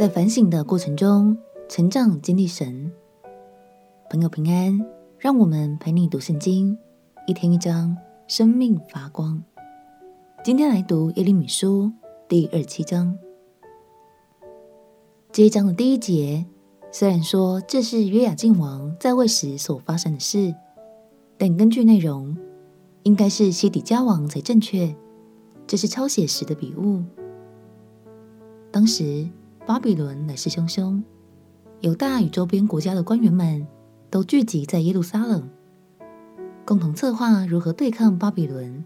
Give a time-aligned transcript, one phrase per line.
[0.00, 1.36] 在反省的过程中
[1.68, 2.90] 成长，经历神。
[4.08, 4.80] 朋友平安，
[5.18, 6.78] 让我们陪你读圣经，
[7.26, 7.94] 一天一章，
[8.26, 9.44] 生命发光。
[10.42, 11.92] 今天来读耶利米书
[12.26, 13.14] 第二七章。
[15.30, 16.46] 这一章的第一节，
[16.90, 20.54] 虽然说这是约雅敬王在位时所发生的事，
[21.36, 22.34] 但根据内容，
[23.02, 24.96] 应该是西底家王才正确。
[25.66, 27.02] 这是抄写时的笔误。
[28.72, 29.28] 当时
[29.70, 31.00] 巴比伦来势汹汹，
[31.78, 33.64] 犹大与周边国家的官员们
[34.10, 35.48] 都聚集在耶路撒冷，
[36.66, 38.84] 共同策划如何对抗巴比伦。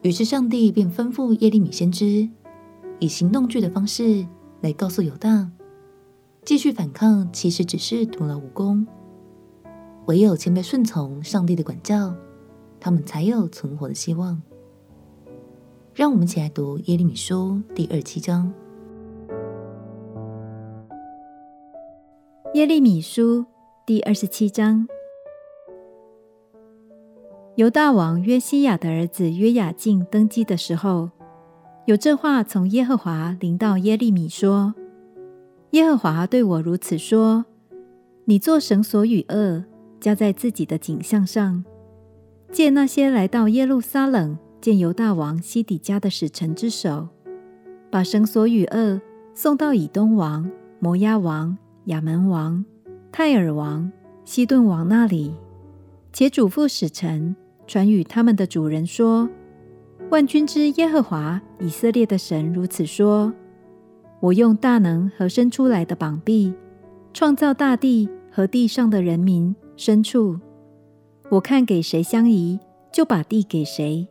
[0.00, 2.26] 于是上帝便吩咐耶利米先知，
[3.00, 4.26] 以行动剧的方式
[4.62, 5.50] 来告诉犹大，
[6.42, 8.86] 继续反抗其实只是徒劳无功，
[10.06, 12.14] 唯有谦卑顺从上帝的管教，
[12.80, 14.40] 他们才有存活的希望。
[15.92, 18.50] 让我们一起来读耶利米书第二七章。
[22.56, 23.44] 耶利米书
[23.84, 24.88] 第二十七章。
[27.54, 31.10] 犹大王约西亚的儿子约雅敬登基的时候，
[31.84, 34.74] 有这话从耶和华临到耶利米说
[35.72, 37.44] ：“耶和华对我如此说：
[38.24, 39.62] 你做绳索与恶，
[40.00, 41.62] 加在自己的颈项上，
[42.50, 47.08] 借那些来到耶路撒冷。”见犹大王西底家的使臣之手，
[47.90, 48.98] 把绳索与恶
[49.34, 52.64] 送到以东王、摩押王、亚门王、
[53.12, 53.90] 泰尔王、
[54.24, 55.32] 西顿王那里，
[56.12, 57.34] 且嘱咐使臣
[57.64, 59.28] 传与他们的主人说
[60.10, 63.32] ：“万军之耶和华以色列的神如此说：
[64.18, 66.52] 我用大能和伸出来的膀臂，
[67.12, 70.40] 创造大地和地上的人民、牲畜。
[71.30, 72.58] 我看给谁相宜，
[72.92, 74.08] 就把地给谁。”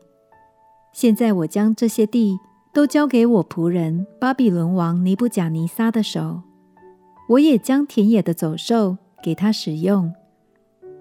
[0.93, 2.37] 现在我将这些地
[2.73, 6.41] 都交给我仆人巴比伦王尼布甲尼撒的手，
[7.27, 10.13] 我也将田野的走兽给他使用，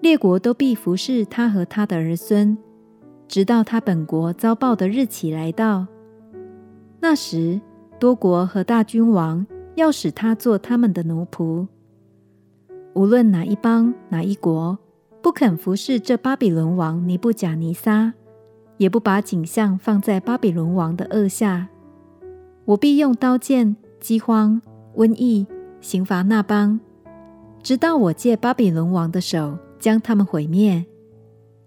[0.01, 2.57] 列国都必服侍他和他的儿孙，
[3.27, 5.87] 直到他本国遭报的日期来到。
[6.99, 7.61] 那时，
[7.99, 11.67] 多国和大君王要使他做他们的奴仆。
[12.93, 14.79] 无论哪一邦哪一国，
[15.21, 18.13] 不肯服侍这巴比伦王尼布甲尼撒。
[18.77, 21.69] 也不把景象放在巴比伦王的恶下，
[22.65, 24.61] 我必用刀剑、饥荒、
[24.97, 25.47] 瘟疫
[25.85, 26.79] 刑罚那邦，
[27.61, 30.83] 直到我借巴比伦王的手将他们毁灭。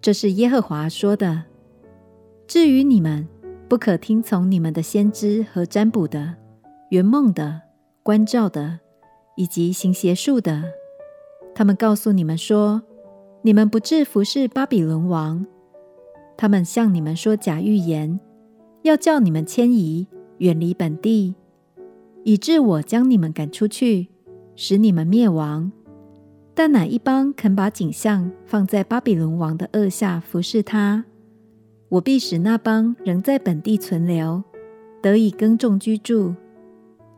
[0.00, 1.44] 这是耶和华说的。
[2.48, 3.28] 至于你们，
[3.68, 6.34] 不可听从你们的先知和占卜的、
[6.90, 7.60] 圆梦的、
[8.02, 8.80] 观照的，
[9.36, 10.64] 以及行邪术的。
[11.54, 12.82] 他们告诉你们说，
[13.42, 15.46] 你们不至服侍巴比伦王。
[16.36, 18.18] 他们向你们说假预言，
[18.82, 20.08] 要叫你们迁移，
[20.38, 21.36] 远离本地，
[22.28, 24.08] 以致我将你们赶出去，
[24.54, 25.72] 使你们灭亡。
[26.54, 31.06] 但哪一邦肯把景象放在巴比伦王的轭下服侍他，
[31.88, 34.44] 我必使那邦仍在本地存留，
[35.00, 36.34] 得以耕种居住。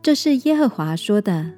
[0.01, 1.51] 这是耶和华说的。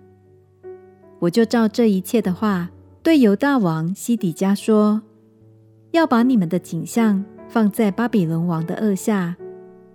[1.20, 2.72] 我就照这一切的话，
[3.04, 5.00] 对犹大王西底家说：
[5.92, 7.24] 要把你们的景象。
[7.48, 9.38] 放在巴比伦王的轭下，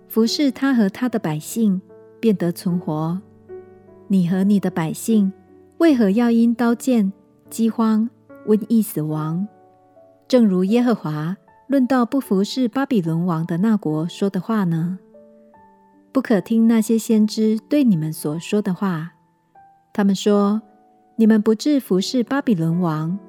[0.07, 1.81] 服侍他和他的百姓，
[2.21, 3.19] 便得存活。
[4.11, 5.31] 你和你的百姓，
[5.77, 7.13] 为何要因刀剑、
[7.47, 8.09] 饥荒、
[8.47, 9.47] 瘟疫死亡？
[10.27, 11.37] 正如耶和华
[11.67, 14.97] 论到不服侍巴比伦王的那国说的话呢？
[16.11, 19.11] 不可听那些先知对你们所说的话。
[19.93, 20.59] 他们说，
[21.15, 23.19] 你们不致服侍巴比伦王，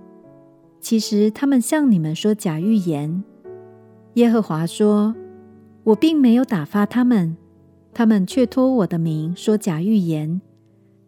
[0.81, 3.23] 其实他们向你们说假预言。
[4.15, 5.15] 耶和华说
[5.85, 7.37] ：“我并没有打发他们，
[7.93, 10.41] 他们却托我的名说假预言，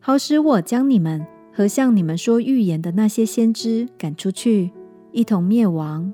[0.04, 4.72] 好使我将你们和向你们说预言的那些先知赶出去，
[5.12, 6.12] 一同灭亡。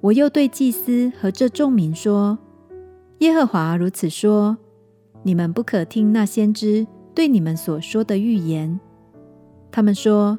[0.00, 2.38] 我又对祭司和这众民说：
[3.18, 4.56] 耶和华如此说：
[5.24, 6.86] 你们不可听那先知
[7.16, 8.78] 对你们所说的预言。
[9.72, 10.38] 他们说，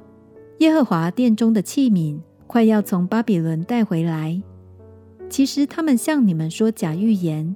[0.60, 2.18] 耶和华殿中的器皿
[2.48, 4.42] 快要从巴比伦带回来。”
[5.30, 7.54] 其实他们向你们说假预言，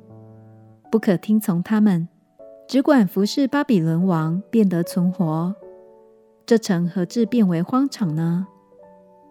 [0.92, 2.10] 不可听从他们，
[2.68, 5.56] 只管服侍巴比伦王，便得存活。
[6.46, 8.48] 这城何至变为荒场呢？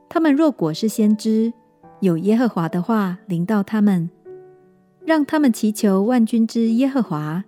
[0.08, 1.52] 他们若果是先知，
[2.00, 4.10] 有耶和华的话临到他们，
[5.04, 7.44] 让他们祈求万军之耶和华，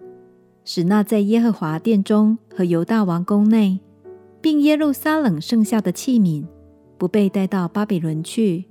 [0.65, 3.81] 使那在耶和华殿中和犹大王宫内，
[4.41, 6.47] 并耶路撒冷剩下的器皿，
[6.99, 8.65] 不被带到巴比伦去。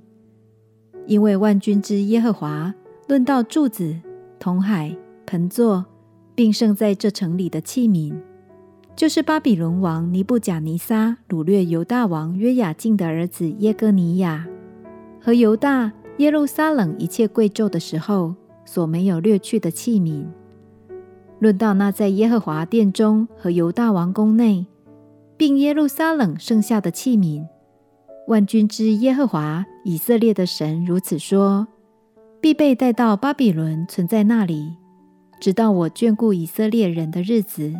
[1.06, 2.74] 因为万军之耶和华
[3.08, 3.94] 论到柱子、
[4.38, 4.96] 铜海、
[5.26, 5.84] 盆座，
[6.34, 8.14] 并剩在这城里的器皿，
[8.96, 14.46] 就是巴比伦王尼布甲尼撒掳掠犹大王约雅敬的儿子耶哥尼雅
[15.20, 18.34] 和犹大耶路撒冷一切贵胄的时候
[18.64, 20.24] 所没有掠去的器皿。
[21.40, 24.66] 论到那在耶和华殿中和犹大王宫内，
[25.36, 27.44] 并耶路撒冷剩下的器皿，
[28.28, 31.66] 万军之耶和华以色列的神如此说：
[32.40, 34.76] 必被带到巴比伦，存在那里，
[35.40, 37.74] 直到我眷顾以色列人的日子。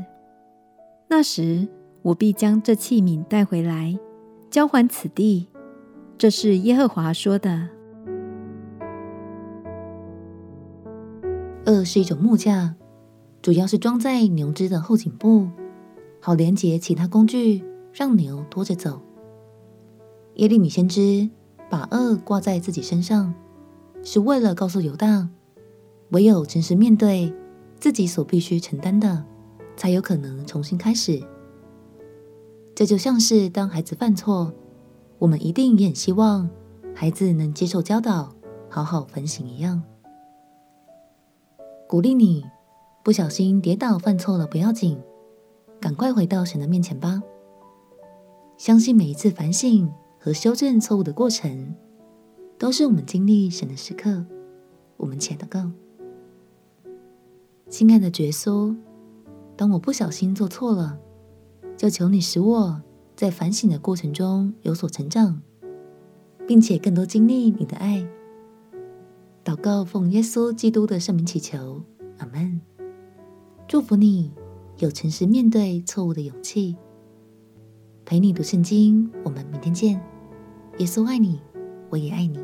[1.09, 1.69] 那时，
[2.03, 3.99] 我必将这器皿带回来，
[4.51, 5.49] 交还此地。
[6.17, 7.69] 这是耶和华说的。
[11.65, 12.75] 轭是一种木架，
[13.41, 15.49] 主要是装在牛只的后颈部，
[16.21, 19.01] 好连接其他工具，让牛拖着走。
[20.35, 21.31] 耶利米先知
[21.71, 23.33] 把轭挂在自己身上，
[24.03, 25.29] 是为了告诉犹大，
[26.11, 27.33] 唯有诚实面对
[27.85, 29.23] 自己所必须承担的。
[29.77, 31.23] 才有可能重新开始。
[32.75, 34.51] 这就像是当孩子犯错，
[35.19, 36.49] 我们一定也很希望
[36.95, 38.35] 孩子能接受教导，
[38.71, 39.83] 好好反省一样。
[41.87, 42.43] 鼓励你，
[43.03, 44.99] 不小心跌倒犯错了不要紧，
[45.79, 47.23] 赶快回到神的面前吧。
[48.57, 51.75] 相信每一次反省和修正错误的过程，
[52.57, 54.25] 都是我们经历神的时刻。
[54.97, 55.71] 我们且祷告，
[57.69, 58.75] 亲爱的耶稣。
[59.57, 60.99] 当我不小心做错了，
[61.77, 62.83] 就求你使我
[63.17, 65.41] 在反省的过程中有所成长，
[66.47, 68.07] 并且更多经历你的爱。
[69.45, 71.83] 祷告奉耶稣基督的圣名祈求，
[72.19, 72.61] 阿门。
[73.67, 74.33] 祝福你
[74.79, 76.77] 有诚实面对错误的勇气。
[78.05, 80.01] 陪你读圣经，我们明天见。
[80.79, 81.41] 耶稣爱你，
[81.91, 82.39] 我也爱你。